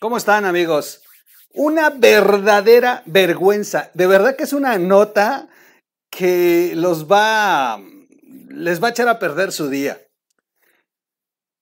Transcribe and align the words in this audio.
¿Cómo 0.00 0.16
están 0.16 0.44
amigos? 0.44 1.02
Una 1.54 1.90
verdadera 1.90 3.02
vergüenza. 3.06 3.90
De 3.94 4.06
verdad 4.06 4.36
que 4.36 4.44
es 4.44 4.52
una 4.52 4.78
nota 4.78 5.48
que 6.08 6.72
los 6.76 7.10
va, 7.10 7.80
les 8.48 8.80
va 8.80 8.88
a 8.88 8.90
echar 8.90 9.08
a 9.08 9.18
perder 9.18 9.50
su 9.50 9.68
día. 9.68 10.00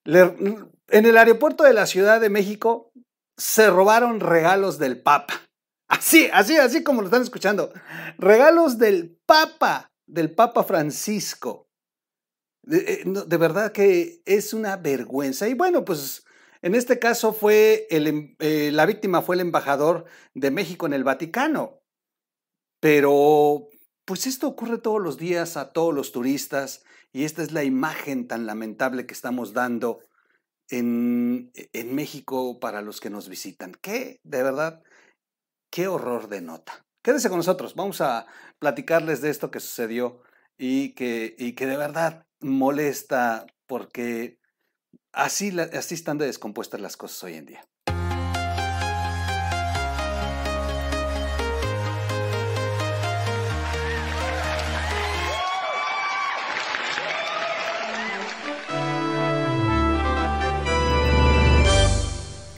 en 0.05 0.71
el 0.91 1.17
aeropuerto 1.17 1.65
de 1.65 1.73
la 1.73 1.87
Ciudad 1.87 2.21
de 2.21 2.29
México 2.29 2.93
se 3.39 3.71
robaron 3.71 4.21
regalos 4.21 4.79
del 4.79 5.01
Papa. 5.01 5.41
Así, 5.89 6.29
así, 6.31 6.59
así 6.59 6.85
como 6.85 7.01
lo 7.01 7.07
están 7.07 7.23
escuchando. 7.23 7.73
Regalos 8.19 8.77
del 8.77 9.19
Papa, 9.25 9.91
del 10.07 10.31
Papa 10.31 10.63
Francisco. 10.65 11.69
De, 12.63 12.79
eh, 12.79 13.03
de 13.05 13.37
verdad 13.39 13.73
que 13.73 14.21
es 14.27 14.53
una 14.53 14.77
vergüenza. 14.77 15.49
Y 15.49 15.55
bueno, 15.55 15.87
pues 15.87 16.26
en 16.67 16.75
este 16.75 16.99
caso 16.99 17.33
fue 17.33 17.87
el, 17.91 18.09
em, 18.09 18.37
eh, 18.41 18.73
la 18.73 18.87
víctima 18.87 19.23
fue 19.23 19.37
el 19.37 19.41
embajador 19.41 20.05
de 20.35 20.51
México 20.51 20.87
en 20.87 20.95
el 20.95 21.05
Vaticano. 21.05 21.81
Pero, 22.81 23.69
pues 24.05 24.27
esto 24.27 24.49
ocurre 24.49 24.79
todos 24.79 25.01
los 25.01 25.17
días 25.17 25.57
a 25.57 25.73
todos 25.73 25.95
los 25.95 26.11
turistas 26.11 26.83
y 27.13 27.23
esta 27.23 27.45
es 27.45 27.53
la 27.53 27.63
imagen 27.63 28.27
tan 28.27 28.47
lamentable 28.47 29.07
que 29.07 29.15
estamos 29.15 29.53
dando 29.53 30.01
en, 30.69 31.53
México 31.95 32.59
para 32.59 32.83
los 32.83 33.01
que 33.01 33.11
nos 33.11 33.29
visitan. 33.29 33.73
¿Qué? 33.81 34.19
De 34.25 34.43
verdad, 34.43 34.83
qué 35.71 35.87
horror 35.87 36.27
de 36.29 36.41
nota. 36.41 36.85
Quédense 37.01 37.29
con 37.29 37.39
nosotros, 37.39 37.77
vamos 37.77 38.01
a 38.01 38.27
platicarles 38.59 39.21
de 39.21 39.31
esto 39.31 39.53
que 39.53 39.61
sucedió 39.61 40.21
y 40.59 40.95
que, 40.95 41.37
y 41.39 41.53
que 41.53 41.67
de 41.67 41.77
verdad 41.77 42.27
molesta 42.41 43.47
porque 43.69 44.41
Así, 45.17 45.51
así 45.73 45.95
están 45.95 46.19
de 46.19 46.27
descompuestas 46.27 46.79
las 46.79 46.99
cosas 46.99 47.25
hoy 47.25 47.37
en 47.37 47.47
día. 47.47 47.67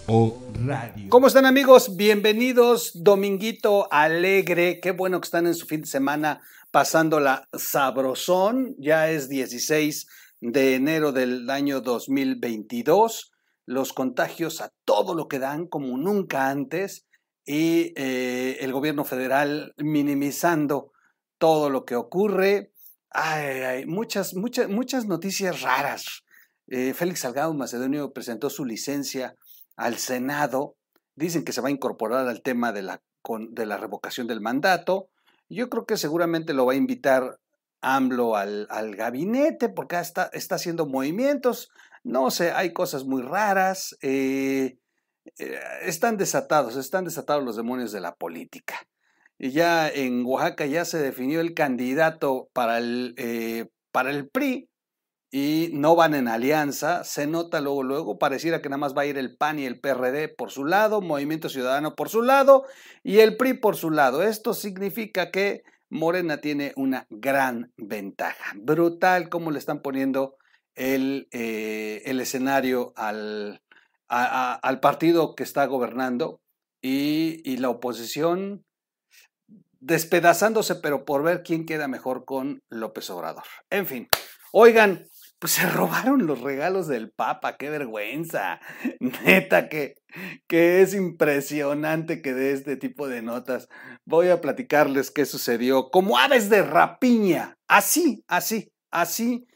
O 0.08 0.42
Radio. 0.66 1.10
¿Cómo 1.10 1.28
están 1.28 1.46
amigos? 1.46 1.96
Bienvenidos, 1.96 2.90
Dominguito 3.04 3.86
Alegre. 3.92 4.80
Qué 4.80 4.90
bueno 4.90 5.20
que 5.20 5.26
están 5.26 5.46
en 5.46 5.54
su 5.54 5.64
fin 5.66 5.82
de 5.82 5.86
semana 5.86 6.40
pasándola 6.72 7.48
sabrosón. 7.56 8.74
Ya 8.78 9.08
es 9.10 9.28
16 9.28 10.08
de 10.40 10.74
enero 10.74 11.12
del 11.12 11.48
año 11.50 11.80
2022, 11.80 13.32
los 13.66 13.92
contagios 13.92 14.60
a 14.60 14.72
todo 14.84 15.14
lo 15.14 15.28
que 15.28 15.38
dan 15.38 15.66
como 15.66 15.96
nunca 15.98 16.48
antes 16.48 17.06
y 17.44 17.92
eh, 17.96 18.58
el 18.60 18.72
gobierno 18.72 19.04
federal 19.04 19.74
minimizando 19.78 20.92
todo 21.38 21.70
lo 21.70 21.84
que 21.84 21.96
ocurre. 21.96 22.72
Hay, 23.10 23.86
muchas, 23.86 24.34
muchas, 24.34 24.68
muchas 24.68 25.06
noticias 25.06 25.62
raras. 25.62 26.24
Eh, 26.66 26.92
Félix 26.94 27.20
Salgado 27.20 27.54
Macedonio 27.54 28.12
presentó 28.12 28.50
su 28.50 28.64
licencia 28.64 29.34
al 29.76 29.96
Senado. 29.96 30.76
Dicen 31.14 31.44
que 31.44 31.52
se 31.52 31.60
va 31.60 31.68
a 31.68 31.72
incorporar 31.72 32.28
al 32.28 32.42
tema 32.42 32.72
de 32.72 32.82
la, 32.82 33.02
de 33.50 33.66
la 33.66 33.76
revocación 33.76 34.26
del 34.26 34.40
mandato. 34.40 35.08
Yo 35.48 35.70
creo 35.70 35.86
que 35.86 35.96
seguramente 35.96 36.52
lo 36.52 36.66
va 36.66 36.74
a 36.74 36.76
invitar 36.76 37.38
AMLO 37.80 38.36
al, 38.36 38.66
al 38.70 38.94
gabinete 38.96 39.68
porque 39.68 39.98
está, 39.98 40.30
está 40.32 40.56
haciendo 40.56 40.86
movimientos. 40.86 41.70
No 42.04 42.30
sé, 42.30 42.52
hay 42.52 42.72
cosas 42.72 43.04
muy 43.04 43.22
raras. 43.22 43.96
Eh, 44.02 44.78
eh, 45.38 45.60
están 45.82 46.16
desatados, 46.16 46.76
están 46.76 47.04
desatados 47.04 47.44
los 47.44 47.56
demonios 47.56 47.92
de 47.92 48.00
la 48.00 48.14
política. 48.14 48.86
Y 49.38 49.50
ya 49.50 49.88
en 49.88 50.24
Oaxaca 50.24 50.66
ya 50.66 50.84
se 50.84 50.98
definió 50.98 51.40
el 51.40 51.54
candidato 51.54 52.48
para 52.52 52.78
el, 52.78 53.14
eh, 53.18 53.68
para 53.92 54.10
el 54.10 54.28
PRI 54.28 54.68
y 55.30 55.70
no 55.74 55.94
van 55.94 56.14
en 56.14 56.26
alianza. 56.26 57.04
Se 57.04 57.26
nota 57.26 57.60
luego, 57.60 57.82
luego, 57.82 58.18
pareciera 58.18 58.60
que 58.60 58.68
nada 58.68 58.78
más 58.78 58.96
va 58.96 59.02
a 59.02 59.06
ir 59.06 59.18
el 59.18 59.36
PAN 59.36 59.58
y 59.58 59.66
el 59.66 59.80
PRD 59.80 60.28
por 60.28 60.50
su 60.50 60.64
lado, 60.64 61.00
Movimiento 61.00 61.48
Ciudadano 61.48 61.94
por 61.94 62.08
su 62.08 62.22
lado 62.22 62.64
y 63.04 63.18
el 63.20 63.36
PRI 63.36 63.54
por 63.54 63.76
su 63.76 63.90
lado. 63.90 64.22
Esto 64.22 64.54
significa 64.54 65.30
que 65.30 65.62
Morena 65.90 66.40
tiene 66.40 66.72
una 66.76 67.06
gran 67.10 67.72
ventaja. 67.76 68.52
Brutal 68.56 69.28
cómo 69.28 69.50
le 69.50 69.58
están 69.58 69.80
poniendo 69.82 70.36
el, 70.74 71.28
eh, 71.32 72.02
el 72.04 72.20
escenario 72.20 72.92
al, 72.96 73.62
al, 74.08 74.80
partido 74.80 75.34
que 75.34 75.42
está 75.42 75.66
gobernando 75.66 76.40
y, 76.80 77.42
y, 77.44 77.56
la 77.56 77.70
oposición 77.70 78.64
despedazándose, 79.80 80.76
pero 80.76 81.04
por 81.04 81.22
ver 81.22 81.42
quién 81.42 81.66
queda 81.66 81.88
mejor 81.88 82.24
con 82.24 82.62
López 82.68 83.10
Obrador. 83.10 83.44
En 83.70 83.86
fin, 83.86 84.08
oigan, 84.52 85.04
pues 85.38 85.52
se 85.52 85.68
robaron 85.68 86.26
los 86.26 86.40
regalos 86.40 86.88
del 86.88 87.10
Papa, 87.10 87.56
qué 87.56 87.70
vergüenza. 87.70 88.60
Neta 89.00 89.68
que, 89.68 89.96
que 90.46 90.82
es 90.82 90.94
impresionante 90.94 92.22
que 92.22 92.34
dé 92.34 92.52
este 92.52 92.76
tipo 92.76 93.08
de 93.08 93.22
notas. 93.22 93.68
Voy 94.04 94.28
a 94.28 94.40
platicarles 94.40 95.10
qué 95.10 95.26
sucedió. 95.26 95.90
Como 95.90 96.18
aves 96.18 96.50
de 96.50 96.62
rapiña. 96.62 97.56
Así, 97.68 98.24
así, 98.26 98.72
así, 98.90 99.46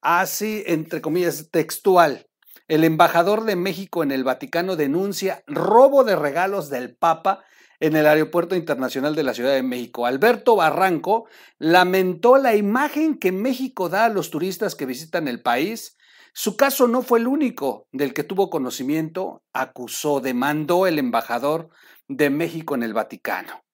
así, 0.00 0.64
entre 0.66 1.00
comillas, 1.00 1.50
textual. 1.50 2.26
El 2.66 2.84
embajador 2.84 3.44
de 3.44 3.56
México 3.56 4.02
en 4.02 4.10
el 4.10 4.24
Vaticano 4.24 4.76
denuncia 4.76 5.42
robo 5.46 6.04
de 6.04 6.16
regalos 6.16 6.68
del 6.68 6.96
Papa 6.96 7.42
en 7.80 7.96
el 7.96 8.06
Aeropuerto 8.06 8.56
Internacional 8.56 9.14
de 9.14 9.22
la 9.22 9.34
Ciudad 9.34 9.52
de 9.52 9.62
México. 9.62 10.06
Alberto 10.06 10.56
Barranco 10.56 11.26
lamentó 11.58 12.36
la 12.38 12.56
imagen 12.56 13.18
que 13.18 13.32
México 13.32 13.88
da 13.88 14.06
a 14.06 14.08
los 14.08 14.30
turistas 14.30 14.74
que 14.74 14.86
visitan 14.86 15.28
el 15.28 15.42
país. 15.42 15.96
Su 16.32 16.56
caso 16.56 16.88
no 16.88 17.02
fue 17.02 17.20
el 17.20 17.26
único 17.26 17.86
del 17.92 18.14
que 18.14 18.24
tuvo 18.24 18.50
conocimiento, 18.50 19.42
acusó, 19.52 20.20
demandó 20.20 20.86
el 20.86 20.98
embajador 20.98 21.70
de 22.08 22.30
México 22.30 22.74
en 22.74 22.82
el 22.82 22.94
Vaticano. 22.94 23.64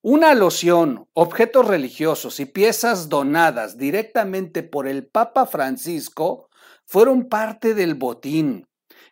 Una 0.00 0.34
loción, 0.34 1.06
objetos 1.12 1.66
religiosos 1.68 2.40
y 2.40 2.46
piezas 2.46 3.08
donadas 3.08 3.78
directamente 3.78 4.62
por 4.62 4.88
el 4.88 5.06
Papa 5.06 5.46
Francisco 5.46 6.48
fueron 6.86 7.28
parte 7.28 7.74
del 7.74 7.94
botín 7.94 8.66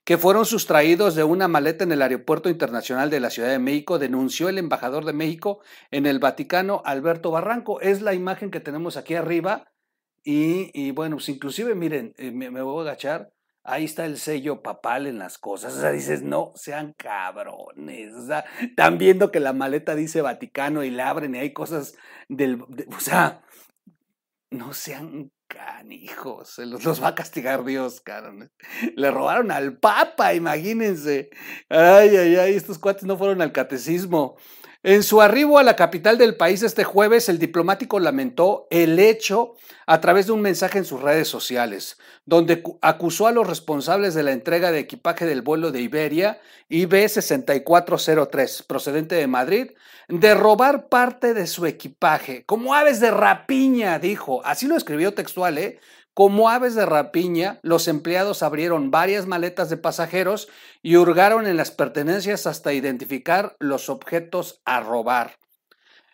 que 0.04 0.18
fueron 0.18 0.46
sustraídos 0.46 1.14
de 1.14 1.24
una 1.24 1.48
maleta 1.48 1.84
en 1.84 1.92
el 1.92 2.02
Aeropuerto 2.02 2.48
Internacional 2.48 3.10
de 3.10 3.20
la 3.20 3.30
Ciudad 3.30 3.50
de 3.50 3.58
México, 3.58 3.98
denunció 3.98 4.48
el 4.48 4.58
embajador 4.58 5.04
de 5.04 5.12
México 5.12 5.60
en 5.90 6.06
el 6.06 6.18
Vaticano, 6.18 6.82
Alberto 6.84 7.30
Barranco. 7.30 7.80
Es 7.80 8.02
la 8.02 8.14
imagen 8.14 8.50
que 8.50 8.60
tenemos 8.60 8.96
aquí 8.96 9.14
arriba. 9.14 9.70
Y, 10.22 10.90
bueno, 10.92 11.16
pues 11.16 11.28
inclusive, 11.28 11.74
miren, 11.74 12.14
eh, 12.18 12.30
me, 12.30 12.48
voy 12.48 12.80
a 12.80 12.90
agachar. 12.90 13.32
Ahí 13.62 13.84
está 13.84 14.06
el 14.06 14.18
sello 14.18 14.62
papal 14.62 15.06
en 15.06 15.18
las 15.18 15.38
cosas. 15.38 15.76
O 15.76 15.80
sea, 15.80 15.92
dices, 15.92 16.22
no 16.22 16.52
sean 16.54 16.94
cabrones. 16.94 18.14
O 18.14 18.26
sea, 18.26 18.44
están 18.60 18.98
viendo 18.98 19.30
que 19.30 19.40
la 19.40 19.52
maleta 19.52 19.94
dice 19.94 20.22
Vaticano 20.22 20.82
y 20.82 20.90
la 20.90 21.10
abren 21.10 21.34
y 21.34 21.38
hay 21.38 21.52
cosas 21.52 21.94
del. 22.28 22.62
o 22.62 23.00
sea, 23.00 23.42
no 24.50 24.72
sean 24.72 25.30
canijos, 25.50 26.58
los, 26.58 26.84
los, 26.84 27.02
va 27.02 27.08
a 27.08 27.14
castigar 27.14 27.64
Dios, 27.64 28.00
cabrón. 28.00 28.52
Le 28.96 29.10
robaron 29.10 29.50
al 29.50 29.76
Papa, 29.76 30.32
imagínense. 30.32 31.30
Ay, 31.68 32.16
ay, 32.16 32.36
ay, 32.36 32.54
estos 32.54 32.78
cuates 32.78 33.02
no 33.04 33.18
fueron 33.18 33.42
al 33.42 33.52
catecismo. 33.52 34.36
En 34.82 35.02
su 35.02 35.20
arribo 35.20 35.58
a 35.58 35.62
la 35.62 35.76
capital 35.76 36.16
del 36.16 36.38
país 36.38 36.62
este 36.62 36.84
jueves, 36.84 37.28
el 37.28 37.38
diplomático 37.38 38.00
lamentó 38.00 38.66
el 38.70 38.98
hecho 38.98 39.52
a 39.86 40.00
través 40.00 40.24
de 40.26 40.32
un 40.32 40.40
mensaje 40.40 40.78
en 40.78 40.86
sus 40.86 41.02
redes 41.02 41.28
sociales, 41.28 41.98
donde 42.24 42.62
acusó 42.80 43.26
a 43.26 43.32
los 43.32 43.46
responsables 43.46 44.14
de 44.14 44.22
la 44.22 44.32
entrega 44.32 44.72
de 44.72 44.78
equipaje 44.78 45.26
del 45.26 45.42
vuelo 45.42 45.70
de 45.70 45.82
Iberia 45.82 46.40
IB6403, 46.70 48.64
procedente 48.66 49.16
de 49.16 49.26
Madrid, 49.26 49.72
de 50.08 50.34
robar 50.34 50.88
parte 50.88 51.34
de 51.34 51.46
su 51.46 51.66
equipaje, 51.66 52.44
como 52.46 52.72
aves 52.72 53.00
de 53.00 53.10
rapiña, 53.10 53.98
dijo. 53.98 54.40
Así 54.46 54.66
lo 54.66 54.78
escribió 54.78 55.12
textual, 55.12 55.58
¿eh? 55.58 55.78
Como 56.14 56.50
aves 56.50 56.74
de 56.74 56.86
rapiña, 56.86 57.60
los 57.62 57.88
empleados 57.88 58.42
abrieron 58.42 58.90
varias 58.90 59.26
maletas 59.26 59.70
de 59.70 59.76
pasajeros 59.76 60.48
y 60.82 60.96
hurgaron 60.96 61.46
en 61.46 61.56
las 61.56 61.70
pertenencias 61.70 62.46
hasta 62.46 62.72
identificar 62.72 63.56
los 63.58 63.88
objetos 63.88 64.60
a 64.64 64.80
robar. 64.80 65.36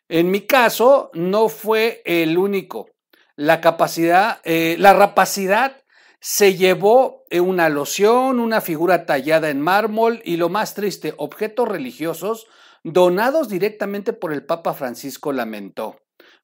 En 0.08 0.31
mi 0.31 0.43
caso, 0.43 1.10
no 1.14 1.48
fue 1.48 2.02
el 2.04 2.38
único. 2.38 2.90
La 3.34 3.60
capacidad, 3.60 4.40
eh, 4.44 4.76
la 4.78 4.93
rapacidad 4.93 5.82
se 6.20 6.54
llevó 6.54 7.25
eh, 7.31 7.40
una 7.40 7.69
loción, 7.69 8.40
una 8.40 8.60
figura 8.60 9.06
tallada 9.06 9.50
en 9.50 9.60
mármol 9.60 10.22
y 10.25 10.37
lo 10.37 10.49
más 10.49 10.75
triste, 10.75 11.14
objetos 11.16 11.69
religiosos 11.69 12.46
donados 12.84 13.49
directamente 13.49 14.12
por 14.12 14.32
el 14.32 14.44
Papa 14.44 14.75
Francisco, 14.75 15.32
lamentó. 15.32 15.96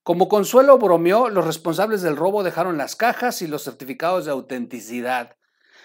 Como 0.02 0.28
consuelo 0.28 0.78
bromeó, 0.78 1.28
los 1.28 1.46
responsables 1.46 2.02
del 2.02 2.16
robo 2.16 2.43
dejaron 2.43 2.76
las 2.76 2.96
cajas 2.96 3.40
y 3.40 3.46
los 3.46 3.62
certificados 3.62 4.25
de 4.25 4.32
autenticidad. 4.32 5.37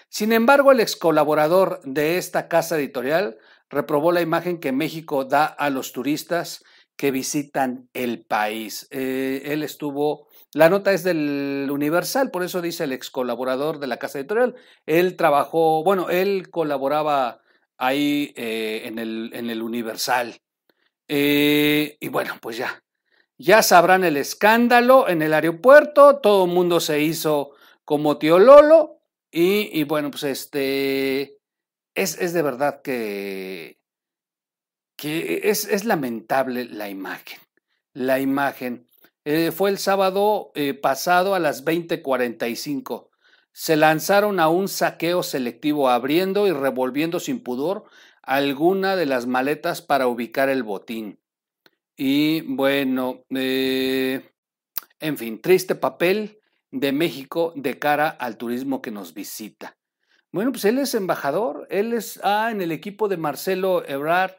Sin 0.08 0.32
embargo, 0.32 0.72
el 0.72 0.80
ex 0.80 0.96
colaborador 0.96 1.80
de 1.84 2.18
esta 2.18 2.48
casa 2.48 2.76
editorial 2.76 3.38
reprobó 3.70 4.10
la 4.10 4.20
imagen 4.20 4.58
que 4.58 4.72
México 4.72 5.24
da 5.24 5.44
a 5.46 5.70
los 5.70 5.92
turistas 5.92 6.64
que 6.96 7.12
visitan 7.12 7.88
el 7.94 8.24
país. 8.24 8.88
Eh, 8.90 9.42
él 9.44 9.62
estuvo, 9.62 10.26
la 10.52 10.68
nota 10.68 10.92
es 10.92 11.04
del 11.04 11.68
Universal, 11.70 12.32
por 12.32 12.42
eso 12.42 12.60
dice 12.60 12.84
el 12.84 12.92
ex 12.92 13.10
colaborador 13.10 13.78
de 13.78 13.86
la 13.86 13.98
casa 13.98 14.18
editorial. 14.18 14.56
Él 14.84 15.14
trabajó, 15.16 15.84
bueno, 15.84 16.10
él 16.10 16.50
colaboraba 16.50 17.40
ahí 17.76 18.32
eh, 18.36 18.82
en, 18.86 18.98
el, 18.98 19.30
en, 19.32 19.48
el, 19.48 19.62
Universal. 19.62 20.40
Eh, 21.06 21.96
y 22.00 22.08
bueno, 22.08 22.34
pues 22.40 22.56
ya, 22.56 22.82
ya 23.38 23.62
sabrán 23.62 24.04
el 24.04 24.16
escándalo 24.16 25.08
en 25.08 25.22
el 25.22 25.32
aeropuerto, 25.32 26.16
todo 26.16 26.44
el 26.44 26.50
mundo 26.50 26.80
se 26.80 27.00
hizo 27.00 27.52
como 27.84 28.18
tío 28.18 28.38
Lolo 28.38 29.00
y, 29.30 29.84
bueno, 29.84 30.10
pues 30.10 30.24
este, 30.24 31.38
es, 31.94 32.32
de 32.32 32.42
verdad 32.42 32.82
que 32.82 33.78
que 34.96 35.42
es, 35.44 35.64
es 35.64 35.84
lamentable 35.84 36.64
la 36.64 36.88
imagen. 36.88 37.38
La 37.92 38.18
imagen. 38.18 38.86
Eh, 39.24 39.52
fue 39.52 39.70
el 39.70 39.78
sábado 39.78 40.50
eh, 40.54 40.74
pasado 40.74 41.34
a 41.34 41.38
las 41.38 41.64
20:45. 41.64 43.08
Se 43.52 43.76
lanzaron 43.76 44.40
a 44.40 44.48
un 44.48 44.68
saqueo 44.68 45.22
selectivo 45.22 45.88
abriendo 45.88 46.46
y 46.48 46.52
revolviendo 46.52 47.20
sin 47.20 47.42
pudor 47.42 47.84
alguna 48.22 48.96
de 48.96 49.06
las 49.06 49.26
maletas 49.26 49.82
para 49.82 50.08
ubicar 50.08 50.48
el 50.48 50.62
botín. 50.64 51.20
Y 51.98 52.40
bueno, 52.42 53.24
eh, 53.28 54.30
en 55.00 55.18
fin, 55.18 55.42
triste 55.42 55.74
papel 55.74 56.38
de 56.70 56.92
México 56.92 57.52
de 57.54 57.78
cara 57.78 58.08
al 58.08 58.38
turismo 58.38 58.80
que 58.80 58.90
nos 58.90 59.12
visita. 59.12 59.76
Bueno, 60.32 60.52
pues 60.52 60.64
él 60.64 60.78
es 60.78 60.94
embajador, 60.94 61.66
él 61.70 61.92
es 61.92 62.18
ah, 62.22 62.50
en 62.50 62.62
el 62.62 62.72
equipo 62.72 63.08
de 63.08 63.18
Marcelo 63.18 63.86
Ebrard 63.86 64.36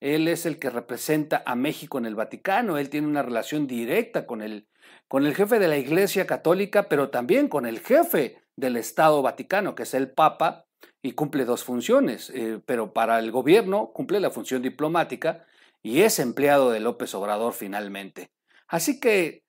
él 0.00 0.28
es 0.28 0.46
el 0.46 0.58
que 0.58 0.70
representa 0.70 1.42
a 1.44 1.54
México 1.54 1.98
en 1.98 2.06
el 2.06 2.14
Vaticano, 2.14 2.78
él 2.78 2.88
tiene 2.88 3.06
una 3.06 3.22
relación 3.22 3.66
directa 3.66 4.26
con 4.26 4.40
el, 4.40 4.66
con 5.08 5.26
el 5.26 5.34
jefe 5.34 5.58
de 5.58 5.68
la 5.68 5.76
Iglesia 5.76 6.26
Católica, 6.26 6.88
pero 6.88 7.10
también 7.10 7.48
con 7.48 7.66
el 7.66 7.80
jefe 7.80 8.38
del 8.56 8.76
Estado 8.76 9.20
Vaticano, 9.20 9.74
que 9.74 9.82
es 9.82 9.94
el 9.94 10.10
Papa, 10.10 10.66
y 11.02 11.12
cumple 11.12 11.44
dos 11.44 11.64
funciones, 11.64 12.30
eh, 12.34 12.60
pero 12.64 12.92
para 12.92 13.18
el 13.18 13.30
gobierno 13.30 13.90
cumple 13.92 14.20
la 14.20 14.30
función 14.30 14.62
diplomática 14.62 15.46
y 15.82 16.02
es 16.02 16.18
empleado 16.18 16.70
de 16.70 16.80
López 16.80 17.14
Obrador 17.14 17.52
finalmente. 17.52 18.30
Así 18.68 19.00
que 19.00 19.42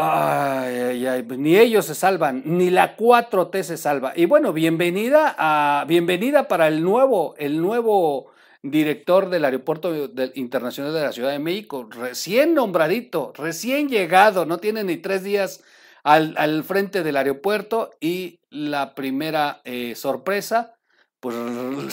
Ay, 0.00 1.06
ay, 1.06 1.26
ni 1.36 1.56
ellos 1.56 1.86
se 1.86 1.94
salvan, 1.94 2.42
ni 2.44 2.70
la 2.70 2.96
4T 2.96 3.62
se 3.64 3.76
salva. 3.76 4.12
Y 4.14 4.26
bueno, 4.26 4.52
bienvenida 4.52 5.34
a 5.36 5.84
bienvenida 5.88 6.46
para 6.46 6.68
el 6.68 6.84
nuevo 6.84 7.34
el 7.36 7.60
nuevo 7.60 8.30
director 8.62 9.28
del 9.28 9.44
Aeropuerto 9.44 9.92
Internacional 10.34 10.92
de 10.92 11.00
la 11.00 11.12
Ciudad 11.12 11.30
de 11.30 11.40
México, 11.40 11.88
recién 11.90 12.54
nombradito, 12.54 13.32
recién 13.34 13.88
llegado, 13.88 14.46
no 14.46 14.58
tiene 14.58 14.84
ni 14.84 14.98
tres 14.98 15.24
días 15.24 15.64
al, 16.04 16.62
frente 16.64 17.02
del 17.02 17.16
aeropuerto 17.16 17.90
y 18.00 18.40
la 18.50 18.94
primera 18.94 19.60
eh, 19.64 19.94
sorpresa, 19.94 20.77
pues 21.20 21.36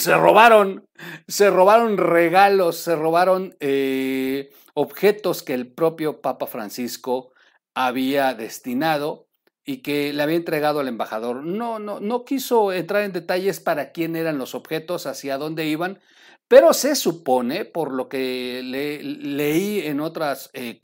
se 0.02 0.16
robaron, 0.16 0.86
se 1.28 1.50
robaron 1.50 1.98
regalos, 1.98 2.78
se 2.78 2.96
robaron 2.96 3.56
eh, 3.60 4.52
objetos 4.74 5.42
que 5.44 5.54
el 5.54 5.72
propio 5.72 6.22
Papa 6.22 6.48
Francisco 6.48 7.34
había 7.74 8.34
destinado 8.34 9.28
y 9.66 9.78
que 9.78 10.14
le 10.14 10.22
había 10.22 10.36
entregado 10.36 10.80
al 10.80 10.88
embajador. 10.88 11.44
No, 11.44 11.80
no, 11.80 12.00
no 12.00 12.24
quiso 12.24 12.72
entrar 12.72 13.04
en 13.04 13.14
detalles 13.14 13.60
para 13.60 13.92
quién 13.92 14.16
eran 14.16 14.38
los 14.38 14.54
objetos, 14.54 15.08
hacia 15.08 15.38
dónde 15.38 15.66
iban, 15.66 16.00
pero 16.48 16.74
se 16.74 16.96
supone, 16.96 17.66
por 17.66 17.92
lo 17.92 18.08
que 18.08 18.62
leí 18.64 19.82
en 19.88 20.00
otras, 20.00 20.52
eh, 20.54 20.80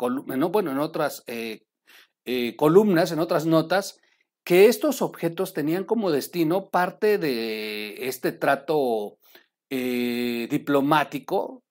bueno, 0.52 0.72
en 0.72 0.80
otras 0.80 1.24
eh, 1.28 1.62
columnas, 2.58 3.12
en 3.12 3.20
otras 3.20 3.46
notas, 3.46 4.01
que 4.52 4.66
estos 4.66 5.02
objetos 5.02 5.54
tenían 5.54 5.86
como 5.86 6.12
destino 6.12 6.70
parte 6.70 7.18
de 7.18 8.10
este 8.10 8.34
trato 8.34 9.18
diplomático 9.70 11.64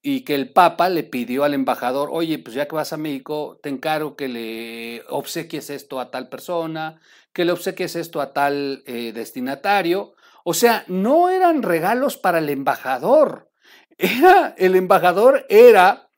y 0.00 0.20
que 0.20 0.36
el 0.36 0.52
Papa 0.52 0.88
le 0.88 1.02
pidió 1.02 1.42
al 1.42 1.54
embajador, 1.54 2.10
oye, 2.12 2.38
pues 2.38 2.54
ya 2.54 2.68
que 2.68 2.76
vas 2.76 2.92
a 2.92 2.96
México, 2.96 3.58
te 3.60 3.70
encargo 3.70 4.14
que 4.14 4.28
le 4.28 5.02
obsequies 5.08 5.68
esto 5.68 5.98
a 5.98 6.12
tal 6.12 6.28
persona, 6.28 7.00
que 7.32 7.44
le 7.44 7.50
obsequies 7.50 7.96
esto 7.96 8.20
a 8.20 8.32
tal 8.32 8.84
destinatario, 8.86 10.14
o 10.44 10.54
sea, 10.54 10.84
no 10.86 11.30
eran 11.30 11.64
regalos 11.64 12.16
para 12.18 12.38
el 12.38 12.50
embajador. 12.50 13.50
Era, 13.98 14.54
el 14.56 14.76
embajador 14.76 15.44
era 15.48 16.08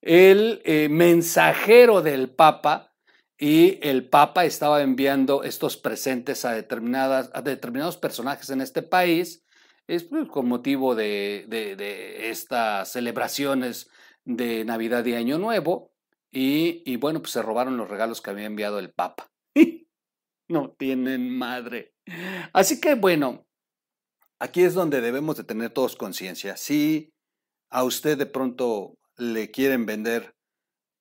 el 0.00 0.62
eh, 0.64 0.88
mensajero 0.88 2.00
del 2.00 2.30
Papa 2.30 2.85
y 3.38 3.78
el 3.82 4.08
Papa 4.08 4.44
estaba 4.44 4.82
enviando 4.82 5.42
estos 5.42 5.76
presentes 5.76 6.44
a, 6.44 6.52
determinadas, 6.52 7.30
a 7.34 7.42
determinados 7.42 7.96
personajes 7.96 8.50
en 8.50 8.60
este 8.60 8.82
país 8.82 9.44
es 9.86 10.04
pues, 10.04 10.28
con 10.28 10.48
motivo 10.48 10.94
de, 10.94 11.46
estas 12.30 12.90
celebraciones 12.90 13.88
de 14.24 14.64
Navidad 14.64 15.04
y 15.04 15.14
Año 15.14 15.38
Nuevo. 15.38 15.92
Y, 16.32 16.82
y, 16.84 16.96
bueno, 16.96 17.20
pues 17.20 17.32
se 17.32 17.40
robaron 17.40 17.76
los 17.76 17.88
regalos 17.88 18.20
que 18.20 18.30
había 18.30 18.46
enviado 18.46 18.78
el 18.78 18.90
Papa. 18.90 19.30
no 20.48 20.74
tienen 20.76 21.30
madre. 21.30 21.94
Así 22.52 22.80
que 22.80 22.94
bueno, 22.94 23.46
Aquí 24.38 24.62
es 24.64 24.74
donde 24.74 25.00
debemos 25.00 25.36
de 25.36 25.44
tener 25.44 25.70
todos 25.70 25.96
conciencia. 25.96 26.56
Si 26.56 27.14
a 27.70 27.84
usted 27.84 28.18
de 28.18 28.26
pronto 28.26 28.98
le 29.16 29.50
quieren 29.50 29.86
vender 29.86 30.35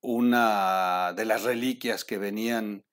una 0.06 1.14
de 1.14 1.26
las 1.26 1.44
reliquias 1.44 2.06
que 2.06 2.20
venían 2.20 2.86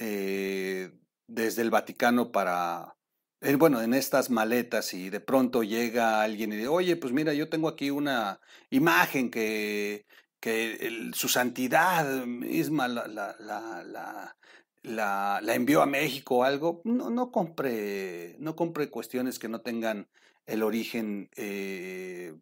eh, 0.00 0.90
desde 1.28 1.62
el 1.62 1.70
Vaticano 1.70 2.32
para, 2.32 2.96
eh, 3.40 3.54
bueno, 3.54 3.80
en 3.82 3.94
estas 3.94 4.30
maletas 4.30 4.92
y 4.92 5.08
de 5.08 5.20
pronto 5.20 5.62
llega 5.62 6.22
alguien 6.22 6.52
y 6.52 6.56
dice, 6.56 6.68
oye, 6.68 6.96
pues 6.96 7.12
mira, 7.12 7.32
yo 7.34 7.48
tengo 7.48 7.68
aquí 7.68 7.90
una 7.90 8.40
imagen 8.70 9.30
que, 9.30 10.06
que 10.40 11.10
su 11.14 11.28
santidad 11.28 12.26
misma 12.26 12.88
la, 12.88 13.06
la, 13.06 14.36
la, 14.82 15.54
envió 15.54 15.82
a 15.82 15.86
México 15.86 16.38
o 16.38 16.44
algo, 16.44 16.82
no, 16.84 17.10
no, 17.10 17.30
compre, 17.30 18.34
no 18.40 18.56
compre 18.56 18.90
cuestiones 18.90 19.38
que 19.38 19.48
no 19.48 19.60
tengan 19.60 20.08
el 20.46 20.64
origen 20.64 21.30
eh, 21.36 22.34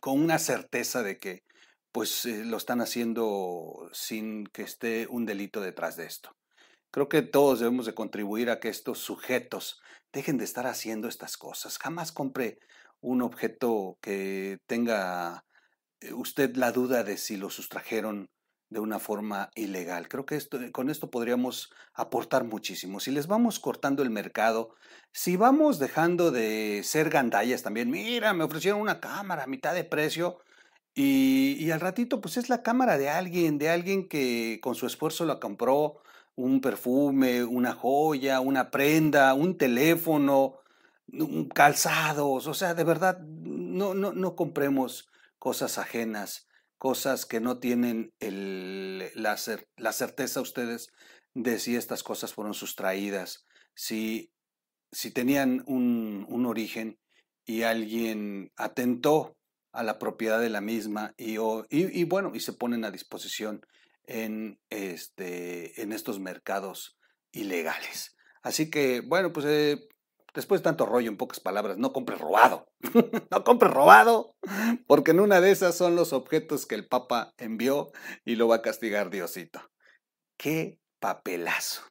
con 0.00 0.20
una 0.20 0.38
certeza 0.40 1.04
de 1.04 1.18
que 1.18 1.45
pues 1.96 2.26
eh, 2.26 2.44
lo 2.44 2.58
están 2.58 2.82
haciendo 2.82 3.88
sin 3.94 4.46
que 4.48 4.60
esté 4.60 5.06
un 5.08 5.24
delito 5.24 5.62
detrás 5.62 5.96
de 5.96 6.04
esto. 6.04 6.36
Creo 6.90 7.08
que 7.08 7.22
todos 7.22 7.60
debemos 7.60 7.86
de 7.86 7.94
contribuir 7.94 8.50
a 8.50 8.60
que 8.60 8.68
estos 8.68 8.98
sujetos 8.98 9.80
dejen 10.12 10.36
de 10.36 10.44
estar 10.44 10.66
haciendo 10.66 11.08
estas 11.08 11.38
cosas. 11.38 11.78
Jamás 11.78 12.12
compre 12.12 12.58
un 13.00 13.22
objeto 13.22 13.96
que 14.02 14.58
tenga 14.66 15.46
eh, 16.02 16.12
usted 16.12 16.54
la 16.56 16.70
duda 16.70 17.02
de 17.02 17.16
si 17.16 17.38
lo 17.38 17.48
sustrajeron 17.48 18.28
de 18.68 18.80
una 18.80 18.98
forma 18.98 19.48
ilegal. 19.54 20.06
Creo 20.08 20.26
que 20.26 20.36
esto, 20.36 20.58
con 20.72 20.90
esto 20.90 21.10
podríamos 21.10 21.70
aportar 21.94 22.44
muchísimo. 22.44 23.00
Si 23.00 23.10
les 23.10 23.26
vamos 23.26 23.58
cortando 23.58 24.02
el 24.02 24.10
mercado, 24.10 24.74
si 25.14 25.38
vamos 25.38 25.78
dejando 25.78 26.30
de 26.30 26.82
ser 26.84 27.08
gandallas 27.08 27.62
también, 27.62 27.88
mira, 27.88 28.34
me 28.34 28.44
ofrecieron 28.44 28.82
una 28.82 29.00
cámara 29.00 29.44
a 29.44 29.46
mitad 29.46 29.72
de 29.72 29.84
precio 29.84 30.40
y, 30.96 31.70
al 31.70 31.80
ratito 31.80 32.20
pues 32.20 32.36
es 32.36 32.48
la 32.48 32.62
cámara 32.62 32.98
de 32.98 33.10
alguien, 33.10 33.58
de 33.58 33.68
alguien 33.68 34.08
que 34.08 34.60
con 34.62 34.74
su 34.74 34.86
esfuerzo 34.86 35.26
la 35.26 35.38
compró, 35.38 36.00
un 36.34 36.60
perfume, 36.60 37.44
una 37.44 37.72
joya, 37.72 38.40
una 38.40 38.70
prenda, 38.70 39.34
un 39.34 39.56
teléfono, 39.56 40.60
calzados, 41.54 42.46
o 42.46 42.54
sea, 42.54 42.74
de 42.74 42.84
verdad, 42.84 43.20
no, 43.20 43.94
no, 43.94 44.12
no 44.12 44.36
compremos 44.36 45.08
cosas 45.38 45.78
ajenas 45.78 46.46
cosas 46.78 47.26
que 47.26 47.40
no 47.40 47.58
tienen 47.58 48.12
el, 48.20 49.10
la, 49.14 49.36
la, 49.76 49.92
certeza 49.92 50.40
ustedes 50.40 50.92
de 51.34 51.58
si 51.58 51.76
estas 51.76 52.02
cosas 52.02 52.32
fueron 52.32 52.54
sustraídas, 52.54 53.44
si, 53.74 54.30
si 54.92 55.10
tenían 55.10 55.64
un, 55.66 56.26
un 56.28 56.46
origen 56.46 56.98
y 57.44 57.62
alguien 57.62 58.52
atentó 58.56 59.36
a 59.76 59.82
la 59.82 59.98
propiedad 59.98 60.40
de 60.40 60.50
la 60.50 60.60
misma 60.60 61.14
y, 61.16 61.36
y, 61.70 62.04
bueno, 62.04 62.32
y 62.34 62.40
se 62.40 62.52
ponen 62.52 62.84
a 62.84 62.90
disposición 62.90 63.64
en, 64.06 64.58
este, 64.70 65.80
en 65.82 65.92
estos 65.92 66.20
mercados 66.20 66.98
ilegales. 67.32 68.16
Así 68.42 68.70
que, 68.70 69.00
bueno, 69.00 69.32
pues 69.32 69.46
eh, 69.46 69.88
Después 70.36 70.60
de 70.60 70.64
tanto 70.64 70.84
rollo, 70.84 71.10
en 71.10 71.16
pocas 71.16 71.40
palabras, 71.40 71.78
no 71.78 71.94
compre 71.94 72.14
robado. 72.14 72.68
no 73.30 73.42
compre 73.42 73.70
robado, 73.70 74.36
porque 74.86 75.12
en 75.12 75.20
una 75.20 75.40
de 75.40 75.50
esas 75.50 75.74
son 75.74 75.96
los 75.96 76.12
objetos 76.12 76.66
que 76.66 76.74
el 76.74 76.86
Papa 76.86 77.32
envió 77.38 77.90
y 78.22 78.36
lo 78.36 78.46
va 78.46 78.56
a 78.56 78.62
castigar 78.62 79.08
Diosito. 79.08 79.62
¡Qué 80.36 80.78
papelazo! 81.00 81.84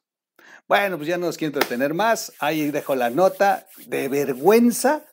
Bueno, 0.68 0.96
pues 0.96 1.08
ya 1.08 1.18
no 1.18 1.26
os 1.26 1.36
quiero 1.36 1.54
entretener 1.54 1.92
más. 1.92 2.34
Ahí 2.38 2.70
dejo 2.70 2.94
la 2.94 3.10
nota 3.10 3.66
de 3.86 4.06
vergüenza, 4.06 5.04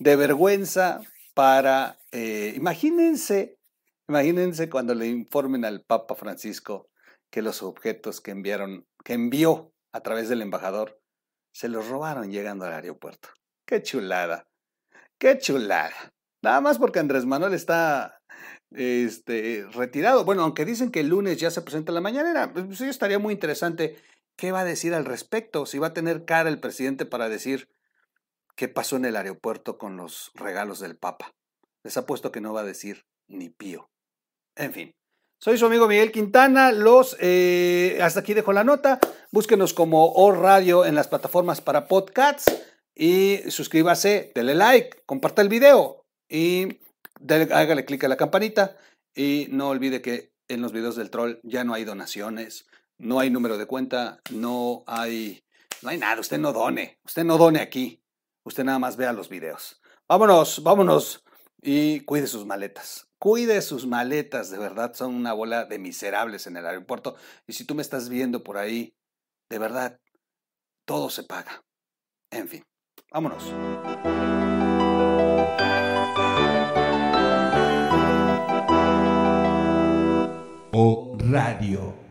de 0.00 0.16
vergüenza 0.16 1.00
para, 1.34 1.98
eh, 2.12 2.52
imagínense, 2.56 3.58
imagínense 4.08 4.68
cuando 4.68 4.94
le 4.94 5.06
informen 5.08 5.64
al 5.64 5.82
Papa 5.82 6.14
Francisco 6.14 6.88
que 7.30 7.42
los 7.42 7.62
objetos 7.62 8.20
que 8.20 8.32
enviaron, 8.32 8.86
que 9.04 9.14
envió 9.14 9.72
a 9.92 10.00
través 10.00 10.28
del 10.28 10.42
embajador, 10.42 11.00
se 11.52 11.68
los 11.68 11.88
robaron 11.88 12.30
llegando 12.30 12.64
al 12.64 12.72
aeropuerto. 12.72 13.30
Qué 13.66 13.82
chulada, 13.82 14.48
qué 15.18 15.38
chulada. 15.38 16.12
Nada 16.42 16.60
más 16.60 16.78
porque 16.78 16.98
Andrés 16.98 17.26
Manuel 17.26 17.54
está 17.54 18.20
este, 18.70 19.66
retirado. 19.72 20.24
Bueno, 20.24 20.42
aunque 20.42 20.64
dicen 20.64 20.90
que 20.90 21.00
el 21.00 21.08
lunes 21.08 21.38
ya 21.38 21.50
se 21.50 21.62
presenta 21.62 21.92
la 21.92 22.00
mañanera, 22.00 22.52
pues 22.52 22.78
sí 22.78 22.86
estaría 22.86 23.18
muy 23.18 23.34
interesante 23.34 23.96
qué 24.36 24.52
va 24.52 24.60
a 24.60 24.64
decir 24.64 24.94
al 24.94 25.04
respecto, 25.04 25.66
si 25.66 25.78
va 25.78 25.88
a 25.88 25.94
tener 25.94 26.24
cara 26.24 26.48
el 26.48 26.60
presidente 26.60 27.04
para 27.04 27.28
decir 27.28 27.68
qué 28.60 28.68
pasó 28.68 28.96
en 28.96 29.06
el 29.06 29.16
aeropuerto 29.16 29.78
con 29.78 29.96
los 29.96 30.32
regalos 30.34 30.80
del 30.80 30.94
Papa. 30.94 31.34
Les 31.82 31.96
apuesto 31.96 32.30
que 32.30 32.42
no 32.42 32.52
va 32.52 32.60
a 32.60 32.64
decir 32.64 33.06
ni 33.26 33.48
pío. 33.48 33.88
En 34.54 34.74
fin. 34.74 34.94
Soy 35.42 35.56
su 35.56 35.64
amigo 35.64 35.88
Miguel 35.88 36.12
Quintana. 36.12 36.70
Los, 36.70 37.16
eh, 37.20 37.98
hasta 38.02 38.20
aquí 38.20 38.34
dejo 38.34 38.52
la 38.52 38.62
nota. 38.62 39.00
Búsquenos 39.32 39.72
como 39.72 40.12
O 40.12 40.30
Radio 40.32 40.84
en 40.84 40.94
las 40.94 41.08
plataformas 41.08 41.62
para 41.62 41.88
podcasts 41.88 42.54
y 42.94 43.38
suscríbase, 43.48 44.30
dele 44.34 44.54
like, 44.54 45.04
comparta 45.06 45.40
el 45.40 45.48
video 45.48 46.04
y 46.28 46.80
hágale 47.30 47.86
clic 47.86 48.04
a 48.04 48.08
la 48.08 48.18
campanita 48.18 48.76
y 49.14 49.46
no 49.52 49.70
olvide 49.70 50.02
que 50.02 50.34
en 50.48 50.60
los 50.60 50.72
videos 50.72 50.96
del 50.96 51.08
troll 51.08 51.38
ya 51.44 51.64
no 51.64 51.72
hay 51.72 51.84
donaciones, 51.84 52.66
no 52.98 53.20
hay 53.20 53.30
número 53.30 53.56
de 53.56 53.64
cuenta, 53.64 54.20
no 54.30 54.84
hay, 54.86 55.44
no 55.80 55.88
hay 55.88 55.96
nada. 55.96 56.20
Usted 56.20 56.36
no 56.36 56.52
done, 56.52 56.98
usted 57.06 57.24
no 57.24 57.38
done 57.38 57.58
aquí. 57.58 57.99
Usted 58.50 58.64
nada 58.64 58.80
más 58.80 58.96
vea 58.96 59.12
los 59.12 59.28
videos. 59.28 59.80
Vámonos, 60.08 60.60
vámonos 60.64 61.24
y 61.62 62.00
cuide 62.00 62.26
sus 62.26 62.44
maletas. 62.44 63.06
Cuide 63.16 63.62
sus 63.62 63.86
maletas, 63.86 64.50
de 64.50 64.58
verdad, 64.58 64.92
son 64.92 65.14
una 65.14 65.32
bola 65.34 65.66
de 65.66 65.78
miserables 65.78 66.48
en 66.48 66.56
el 66.56 66.66
aeropuerto. 66.66 67.14
Y 67.46 67.52
si 67.52 67.64
tú 67.64 67.76
me 67.76 67.82
estás 67.82 68.08
viendo 68.08 68.42
por 68.42 68.58
ahí, 68.58 68.92
de 69.48 69.60
verdad, 69.60 70.00
todo 70.84 71.10
se 71.10 71.22
paga. 71.22 71.62
En 72.32 72.48
fin, 72.48 72.64
vámonos. 73.12 73.44
O 80.72 81.16
Radio. 81.20 82.09